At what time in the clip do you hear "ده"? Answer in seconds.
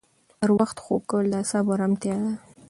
2.23-2.31